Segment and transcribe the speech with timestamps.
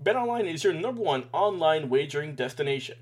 [0.00, 2.96] BetOnline is your number one online wagering destination.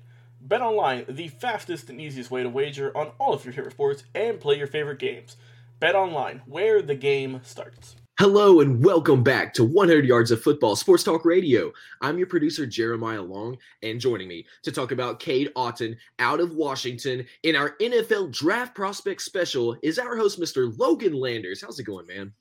[0.47, 4.39] BetOnline, the fastest and easiest way to wager on all of your favorite sports and
[4.39, 5.37] play your favorite games.
[5.79, 7.97] BetOnline, where the game starts.
[8.17, 11.71] Hello and welcome back to 100 Yards of Football Sports Talk Radio.
[12.01, 16.55] I'm your producer Jeremiah Long, and joining me to talk about Cade Otton out of
[16.55, 20.75] Washington in our NFL Draft Prospect Special is our host, Mr.
[20.79, 21.61] Logan Landers.
[21.61, 22.33] How's it going, man?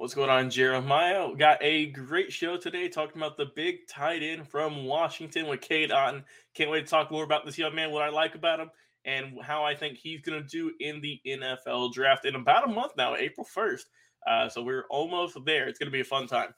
[0.00, 1.28] What's going on, Jeremiah?
[1.36, 5.90] Got a great show today talking about the big tight end from Washington with Cade
[5.90, 6.24] Otton.
[6.54, 8.70] Can't wait to talk more about this young man, what I like about him,
[9.04, 12.72] and how I think he's going to do in the NFL draft in about a
[12.72, 13.82] month now, April 1st.
[14.26, 15.68] Uh, so we're almost there.
[15.68, 16.54] It's going to be a fun time.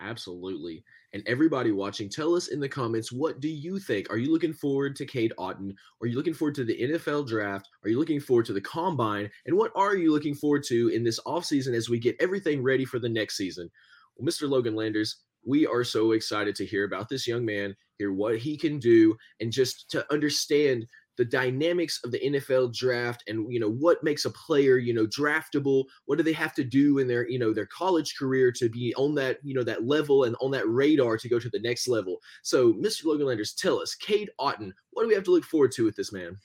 [0.00, 0.82] Absolutely.
[1.14, 4.10] And everybody watching, tell us in the comments what do you think?
[4.10, 5.72] Are you looking forward to Cade Otton?
[6.02, 7.68] Are you looking forward to the NFL draft?
[7.84, 9.30] Are you looking forward to the combine?
[9.46, 12.84] And what are you looking forward to in this offseason as we get everything ready
[12.84, 13.70] for the next season?
[14.16, 14.48] Well, Mr.
[14.48, 18.56] Logan Landers, we are so excited to hear about this young man, hear what he
[18.56, 20.84] can do, and just to understand
[21.16, 25.06] the dynamics of the NFL draft and you know what makes a player you know
[25.06, 28.68] draftable what do they have to do in their you know their college career to
[28.68, 31.60] be on that you know that level and on that radar to go to the
[31.60, 33.06] next level so Mr.
[33.06, 35.96] Logan Landers tell us Cade Otton what do we have to look forward to with
[35.96, 36.36] this man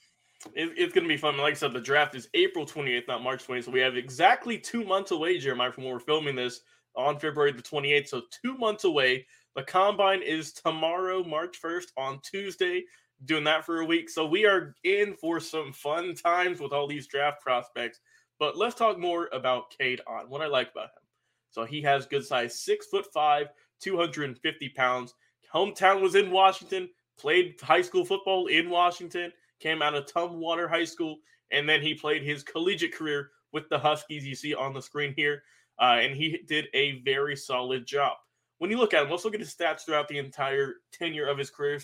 [0.56, 1.38] it, it's going to be fun.
[1.38, 3.66] Like I said, the draft is April 28th, not March 20th.
[3.66, 6.62] So we have exactly two months away, Jeremiah, from when we're filming this
[6.96, 8.08] on February the 28th.
[8.08, 9.26] So two months away.
[9.56, 12.86] The combine is tomorrow, March 1st, on Tuesday
[13.26, 14.10] doing that for a week.
[14.10, 18.00] So we are in for some fun times with all these draft prospects.
[18.40, 21.04] But let's talk more about Cade on what I like about him.
[21.52, 23.48] So he has good size, six foot five,
[23.82, 25.14] 250 pounds.
[25.54, 30.86] Hometown was in Washington, played high school football in Washington, came out of Tumwater High
[30.86, 31.18] School,
[31.52, 35.14] and then he played his collegiate career with the Huskies you see on the screen
[35.16, 35.44] here.
[35.82, 38.14] Uh, and he did a very solid job.
[38.60, 41.38] When you look at him, let's look at his stats throughout the entire tenure of
[41.38, 41.80] his career.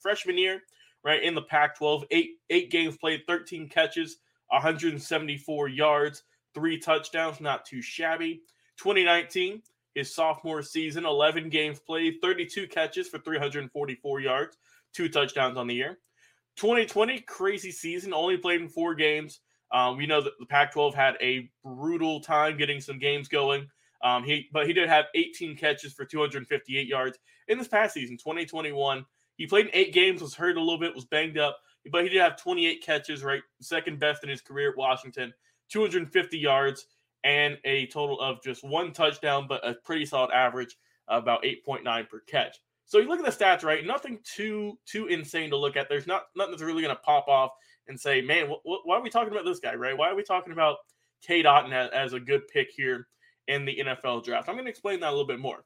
[0.00, 0.60] Freshman year,
[1.04, 2.04] right in the Pac-12.
[2.10, 6.22] Eight eight games played, 13 catches, 174 yards,
[6.54, 8.42] three touchdowns, not too shabby.
[8.78, 9.62] 2019,
[9.94, 14.56] his sophomore season, 11 games played, 32 catches for 344 yards,
[14.94, 15.98] two touchdowns on the year.
[16.56, 19.40] 2020, crazy season, only played in four games.
[19.70, 23.68] Um, we know that the Pac-12 had a brutal time getting some games going.
[24.02, 28.16] Um, he, but he did have 18 catches for 258 yards in this past season,
[28.16, 29.04] 2021.
[29.38, 31.58] He played in eight games, was hurt a little bit, was banged up,
[31.90, 33.42] but he did have 28 catches, right?
[33.62, 35.32] Second best in his career at Washington,
[35.70, 36.86] 250 yards,
[37.24, 40.76] and a total of just one touchdown, but a pretty solid average,
[41.08, 42.58] about 8.9 per catch.
[42.84, 43.86] So you look at the stats, right?
[43.86, 45.88] Nothing too too insane to look at.
[45.88, 47.50] There's not nothing that's really going to pop off
[47.86, 49.96] and say, man, wh- wh- why are we talking about this guy, right?
[49.96, 50.78] Why are we talking about
[51.22, 53.06] Cade Otton as, as a good pick here
[53.46, 54.48] in the NFL draft?
[54.48, 55.64] I'm going to explain that a little bit more.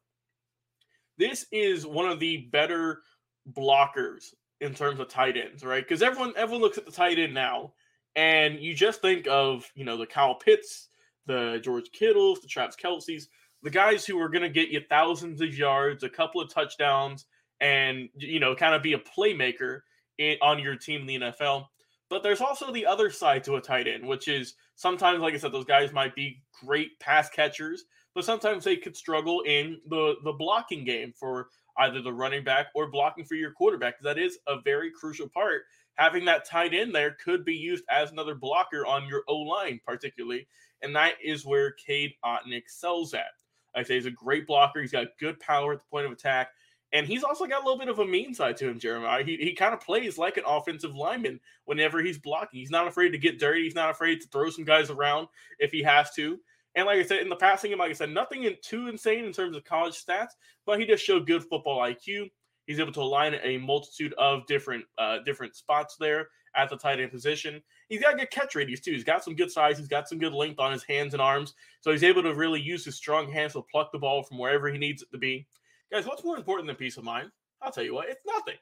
[1.17, 3.02] This is one of the better
[3.50, 5.83] blockers in terms of tight ends, right?
[5.87, 7.73] Because everyone everyone looks at the tight end now,
[8.17, 10.89] and you just think of you know the Kyle Pitts,
[11.27, 13.29] the George Kittles, the Travis Kelce's,
[13.62, 17.27] the guys who are going to get you thousands of yards, a couple of touchdowns,
[17.61, 19.81] and you know kind of be a playmaker
[20.19, 21.67] in, on your team in the NFL.
[22.09, 25.38] But there's also the other side to a tight end, which is sometimes, like I
[25.38, 27.85] said, those guys might be great pass catchers,
[28.15, 31.49] but sometimes they could struggle in the the blocking game for
[31.79, 34.01] either the running back or blocking for your quarterback.
[34.01, 35.63] That is a very crucial part.
[35.95, 39.81] Having that tight end there could be used as another blocker on your O line,
[39.87, 40.47] particularly,
[40.83, 43.33] and that is where Cade Otton excels at.
[43.75, 44.81] I say he's a great blocker.
[44.81, 46.51] He's got good power at the point of attack.
[46.95, 49.25] And he's also got a little bit of a mean side to him, Jeremiah.
[49.25, 52.61] He, he kind of plays like an offensive lineman whenever he's blocking.
[52.61, 53.65] He's not afraid to get dirty.
[53.65, 55.29] He's not afraid to throw some guys around
[55.59, 56.39] if he has to.
[56.75, 59.33] And like I said, in the passing game, like I said, nothing too insane in
[59.33, 60.31] terms of college stats,
[60.65, 62.31] but he just showed good football IQ.
[62.67, 67.01] He's able to align a multitude of different uh, different spots there at the tight
[67.01, 67.63] end position.
[67.89, 68.93] He's got good catch radius too.
[68.93, 69.79] He's got some good size.
[69.79, 71.55] He's got some good length on his hands and arms.
[71.81, 74.69] So he's able to really use his strong hands to pluck the ball from wherever
[74.71, 75.47] he needs it to be.
[75.91, 77.31] Guys, what's more important than peace of mind?
[77.61, 78.57] I'll tell you what, it's nothing.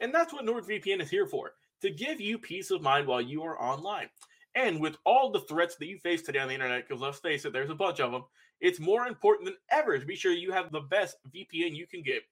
[0.00, 1.52] And that's what NordVPN is here for
[1.82, 4.08] to give you peace of mind while you are online.
[4.54, 7.44] And with all the threats that you face today on the internet, because let's face
[7.44, 8.24] it, there's a bunch of them,
[8.60, 12.02] it's more important than ever to be sure you have the best VPN you can
[12.02, 12.22] get.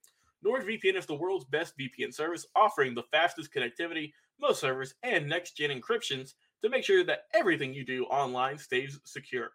[0.45, 5.57] NordVPN is the world's best VPN service, offering the fastest connectivity, most servers, and next
[5.57, 9.51] gen encryptions to make sure that everything you do online stays secure.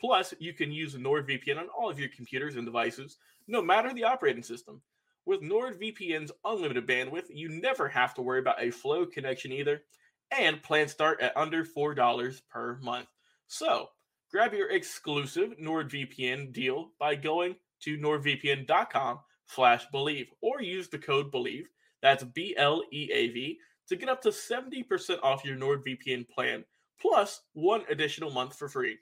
[0.00, 3.18] Plus, you can use NordVPN on all of your computers and devices,
[3.48, 4.80] no matter the operating system.
[5.24, 9.82] With NordVPN's unlimited bandwidth, you never have to worry about a slow connection either,
[10.30, 13.06] and plans start at under $4 per month.
[13.46, 13.88] So,
[14.30, 21.32] grab your exclusive NordVPN deal by going to nordvpn.com slash bleav or use the code
[21.32, 21.64] bleav
[22.02, 23.58] that's b-l-e-a-v
[23.88, 26.64] to get up to 70% off your nordvpn plan
[27.00, 28.96] plus one additional month for free.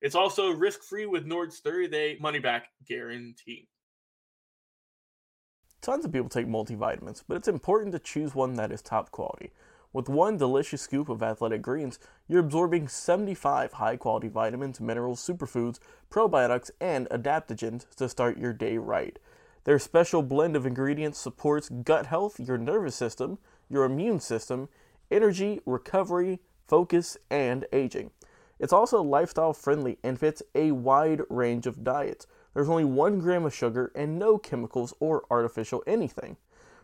[0.00, 3.68] It's also risk-free with nord's 30-day money-back guarantee.
[5.80, 9.52] Tons of people take multivitamins but it's important to choose one that is top quality
[9.92, 11.98] with one delicious scoop of athletic greens,
[12.28, 15.78] you're absorbing 75 high quality vitamins, minerals, superfoods,
[16.10, 19.18] probiotics, and adaptogens to start your day right.
[19.64, 23.38] Their special blend of ingredients supports gut health, your nervous system,
[23.68, 24.68] your immune system,
[25.10, 28.10] energy, recovery, focus, and aging.
[28.58, 32.26] It's also lifestyle friendly and fits a wide range of diets.
[32.54, 36.36] There's only one gram of sugar and no chemicals or artificial anything.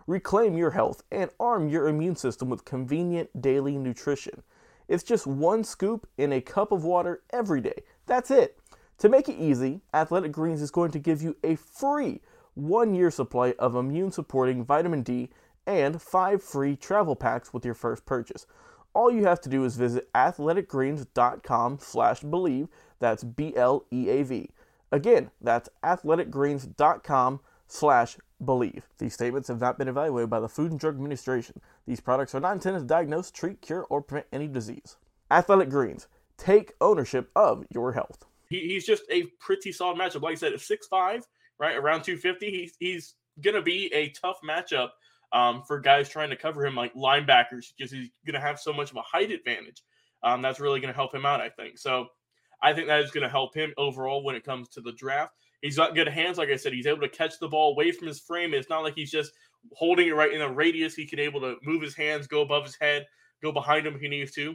[0.06, 4.42] Reclaim your health and arm your immune system with convenient daily nutrition.
[4.88, 7.84] It's just one scoop in a cup of water every day.
[8.06, 8.58] That's it.
[8.98, 12.20] To make it easy, Athletic Greens is going to give you a free
[12.54, 15.30] one year supply of immune supporting vitamin D,
[15.66, 18.46] and five free travel packs with your first purchase.
[18.92, 22.68] All you have to do is visit athleticgreens.com slash bleav.
[23.00, 24.50] That's B-L-E-A-V.
[24.92, 28.82] Again, that's athleticgreens.com slash bleav.
[28.98, 31.60] These statements have not been evaluated by the Food and Drug Administration.
[31.86, 34.96] These products are not intended to diagnose, treat, cure, or prevent any disease.
[35.30, 36.08] Athletic Greens.
[36.36, 38.24] Take ownership of your health.
[38.48, 40.22] He, he's just a pretty solid matchup.
[40.22, 41.22] Like I said, at 6'5",
[41.58, 42.50] right around 250.
[42.50, 44.90] He's he's gonna be a tough matchup
[45.32, 48.90] um, for guys trying to cover him, like linebackers, because he's gonna have so much
[48.90, 49.82] of a height advantage.
[50.22, 51.78] Um, that's really gonna help him out, I think.
[51.78, 52.06] So
[52.62, 55.34] I think that is gonna help him overall when it comes to the draft.
[55.64, 56.74] He's got good hands, like I said.
[56.74, 58.52] He's able to catch the ball away from his frame.
[58.52, 59.32] It's not like he's just
[59.72, 60.94] holding it right in a radius.
[60.94, 63.06] He can able to move his hands, go above his head,
[63.42, 64.54] go behind him if he needs to.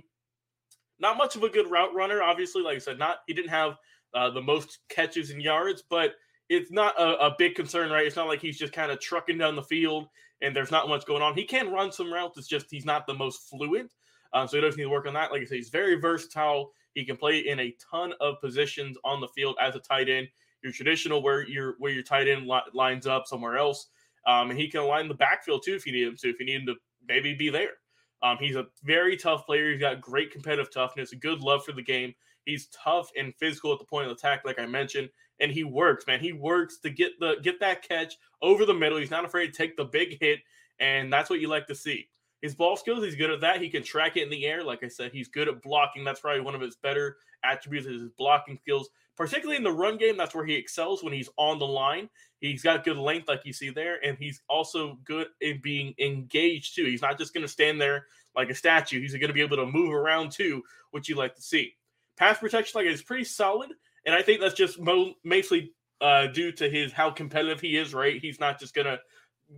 [0.99, 2.61] Not much of a good route runner, obviously.
[2.61, 3.77] Like I said, not he didn't have
[4.13, 6.13] uh, the most catches and yards, but
[6.47, 8.05] it's not a, a, big concern, right?
[8.05, 10.09] It's not like he's just kind of trucking down the field
[10.43, 11.33] and there's not much going on.
[11.33, 12.37] He can run some routes.
[12.37, 13.91] It's just he's not the most fluent.
[14.33, 15.31] Um, so he doesn't need to work on that.
[15.31, 16.71] Like I said, he's very versatile.
[16.93, 20.27] He can play in a ton of positions on the field as a tight end.
[20.63, 23.87] Your traditional where your where your tight end li- lines up somewhere else,
[24.27, 26.29] um, and he can align the backfield too if you need him to.
[26.29, 26.75] If you need him to
[27.07, 27.73] maybe be there,
[28.21, 29.71] um, he's a very tough player.
[29.71, 32.13] He's got great competitive toughness, a good love for the game.
[32.45, 36.05] He's tough and physical at the point of attack, like I mentioned, and he works,
[36.07, 36.19] man.
[36.19, 38.97] He works to get the get that catch over the middle.
[38.97, 40.39] He's not afraid to take the big hit,
[40.79, 42.09] and that's what you like to see.
[42.41, 43.61] His ball skills, he's good at that.
[43.61, 44.63] He can track it in the air.
[44.63, 46.03] Like I said, he's good at blocking.
[46.05, 48.89] That's probably one of his better attributes is his blocking skills,
[49.19, 50.15] particularly in the run game.
[50.15, 52.09] That's where he excels when he's on the line.
[52.39, 56.73] He's got good length, like you see there, and he's also good in being engaged
[56.73, 56.85] too.
[56.85, 59.01] He's not just going to stand there like a statue.
[59.01, 61.75] He's going to be able to move around too, which you like to see.
[62.15, 63.71] Pass protection, like is pretty solid,
[64.05, 67.93] and I think that's just mo- mostly uh, due to his how competitive he is.
[67.93, 68.99] Right, he's not just gonna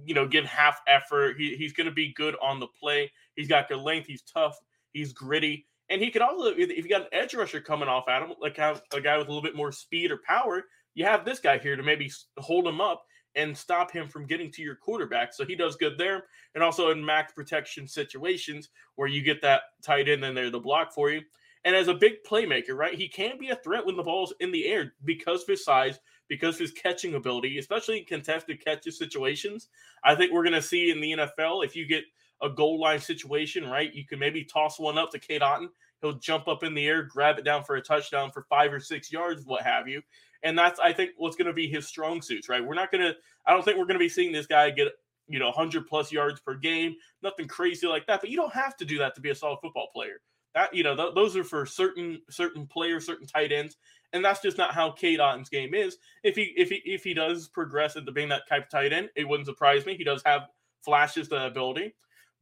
[0.06, 1.38] you know give half effort.
[1.38, 3.12] He, he's gonna be good on the play.
[3.36, 4.08] He's got good length.
[4.08, 4.58] He's tough.
[4.92, 8.22] He's gritty, and he could also if you got an edge rusher coming off at
[8.22, 11.26] him, like have a guy with a little bit more speed or power, you have
[11.26, 13.04] this guy here to maybe hold him up
[13.36, 15.34] and stop him from getting to your quarterback.
[15.34, 16.26] So he does good there.
[16.56, 20.60] And also in max protection situations where you get that tight end in there to
[20.60, 21.22] block for you.
[21.64, 24.52] And as a big playmaker, right, he can be a threat when the ball's in
[24.52, 28.98] the air because of his size, because of his catching ability, especially in contested catches
[28.98, 29.68] situations.
[30.04, 32.04] I think we're going to see in the NFL if you get
[32.42, 35.68] a goal line situation, right, you can maybe toss one up to Cade Otton.
[36.02, 38.80] He'll jump up in the air, grab it down for a touchdown for five or
[38.80, 40.02] six yards, what have you.
[40.44, 42.66] And that's, I think, what's going to be his strong suits, right?
[42.66, 44.88] We're not going to, I don't think we're going to be seeing this guy get,
[45.28, 48.22] you know, 100 plus yards per game, nothing crazy like that.
[48.22, 50.22] But you don't have to do that to be a solid football player
[50.54, 53.78] that you know th- those are for certain certain players, certain tight ends,
[54.14, 55.98] and that's just not how Cade Otton's game is.
[56.24, 59.10] If he if he if he does progress into being that type of tight end,
[59.16, 59.96] it wouldn't surprise me.
[59.96, 60.44] He does have
[60.84, 61.94] flashes the ability,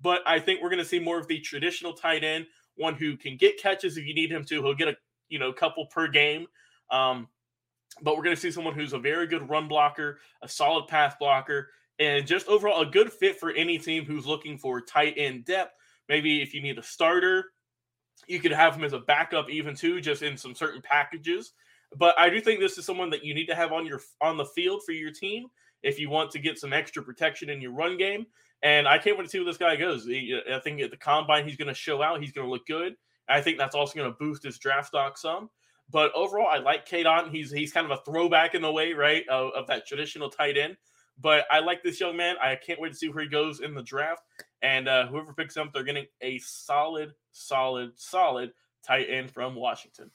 [0.01, 3.17] but I think we're going to see more of the traditional tight end, one who
[3.17, 4.63] can get catches if you need him to.
[4.63, 4.95] He'll get a
[5.29, 6.47] you know couple per game.
[6.91, 7.27] Um,
[8.01, 11.15] but we're going to see someone who's a very good run blocker, a solid pass
[11.19, 15.45] blocker, and just overall a good fit for any team who's looking for tight end
[15.45, 15.73] depth.
[16.07, 17.45] Maybe if you need a starter,
[18.27, 21.53] you could have him as a backup even too, just in some certain packages.
[21.97, 24.37] But I do think this is someone that you need to have on your on
[24.37, 25.47] the field for your team
[25.81, 28.25] if you want to get some extra protection in your run game.
[28.61, 30.07] And I can't wait to see where this guy goes.
[30.07, 32.21] I think at the combine he's going to show out.
[32.21, 32.95] He's going to look good.
[33.29, 35.49] I think that's also going to boost his draft stock some.
[35.91, 37.31] But overall, I like Cade Otton.
[37.31, 40.57] He's he's kind of a throwback in the way, right, of, of that traditional tight
[40.57, 40.77] end.
[41.21, 42.35] But I like this young man.
[42.41, 44.21] I can't wait to see where he goes in the draft.
[44.61, 48.51] And uh, whoever picks him, they're getting a solid, solid, solid
[48.85, 50.11] tight end from Washington.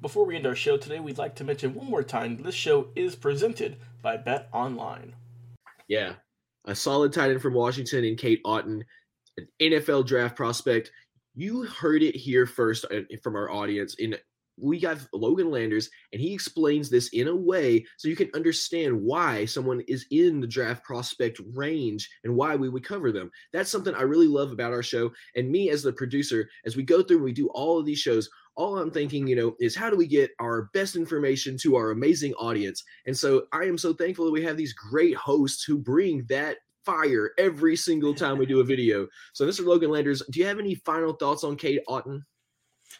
[0.00, 2.88] Before we end our show today, we'd like to mention one more time this show
[2.94, 5.14] is presented by Bet Online.
[5.88, 6.14] Yeah,
[6.64, 8.82] a solid tight end from Washington and Cade Otton,
[9.36, 10.90] an NFL draft prospect.
[11.34, 14.16] You heard it here first uh, from our audience in
[14.56, 19.00] we got Logan Landers, and he explains this in a way so you can understand
[19.00, 23.30] why someone is in the draft prospect range and why we would cover them.
[23.52, 25.10] That's something I really love about our show.
[25.34, 27.98] And me as the producer, as we go through and we do all of these
[27.98, 31.76] shows, all I'm thinking, you know, is how do we get our best information to
[31.76, 32.82] our amazing audience?
[33.06, 36.58] And so I am so thankful that we have these great hosts who bring that
[36.84, 39.06] fire every single time we do a video.
[39.32, 39.64] So, Mr.
[39.64, 42.22] Logan Landers, do you have any final thoughts on Cade Otton?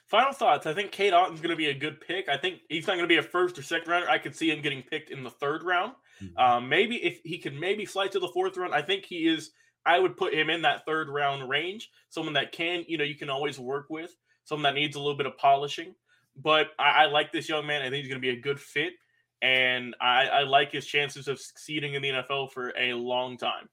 [0.09, 0.67] Final thoughts.
[0.67, 2.29] I think Cade Otton's going to be a good pick.
[2.29, 4.09] I think he's not going to be a first or second rounder.
[4.09, 5.93] I could see him getting picked in the third round.
[6.23, 6.39] Mm-hmm.
[6.39, 8.75] Um, maybe if he could maybe slide to the fourth round.
[8.75, 9.51] I think he is.
[9.87, 11.91] I would put him in that third round range.
[12.09, 14.15] Someone that can, you know, you can always work with.
[14.45, 15.95] Someone that needs a little bit of polishing.
[16.37, 17.83] But I, I like this young man.
[17.83, 18.95] I think he's going to be a good fit,
[19.41, 23.69] and I, I like his chances of succeeding in the NFL for a long time.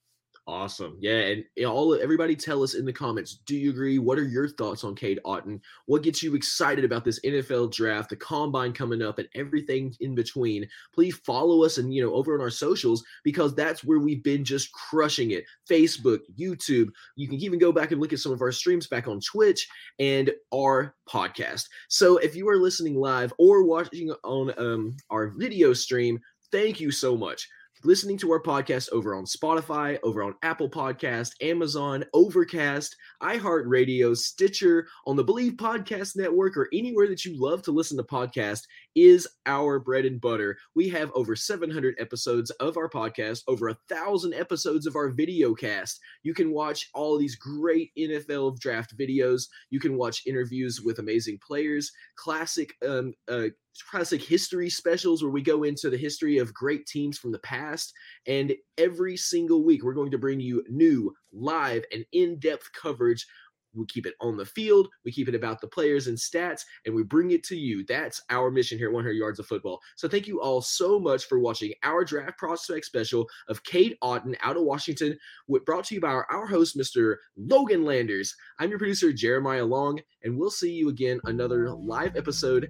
[0.52, 0.98] Awesome.
[1.00, 4.00] Yeah, and all everybody tell us in the comments, do you agree?
[4.00, 5.62] What are your thoughts on Cade Otton?
[5.86, 10.14] What gets you excited about this NFL draft, the combine coming up and everything in
[10.14, 10.68] between?
[10.94, 14.44] Please follow us and you know over on our socials because that's where we've been
[14.44, 15.46] just crushing it.
[15.70, 16.90] Facebook, YouTube.
[17.16, 19.66] You can even go back and look at some of our streams back on Twitch
[20.00, 21.64] and our podcast.
[21.88, 26.20] So if you are listening live or watching on um, our video stream,
[26.52, 27.48] thank you so much
[27.84, 34.88] listening to our podcast over on Spotify, over on Apple Podcast, Amazon, Overcast, iHeartRadio, Stitcher,
[35.08, 39.28] on the Bleav Podcast Network, or anywhere that you love to listen to podcasts is
[39.46, 40.58] our bread and butter.
[40.76, 45.54] We have over 700 episodes of our podcast, over a thousand episodes of our video
[45.54, 46.00] cast.
[46.24, 49.48] You can watch all these great NFL draft videos.
[49.70, 53.48] You can watch interviews with amazing players, classic um, uh,
[53.90, 57.94] classic history specials where we go into the history of great teams from the past.
[58.28, 63.26] And every single week, we're going to bring you new, live, and in depth coverage
[63.74, 66.94] we keep it on the field, we keep it about the players and stats, and
[66.94, 67.86] we bring it to you.
[67.88, 69.80] That's our mission here at 100 Yards of Football.
[69.96, 74.36] So thank you all so much for watching our draft prospect special of Cade Otton
[74.42, 75.18] out of Washington,
[75.66, 77.16] brought to you by our, our host, Mr.
[77.38, 78.36] Logan Landers.
[78.60, 82.70] I'm your producer, Jeremiah Long, and we'll see you again another live episode.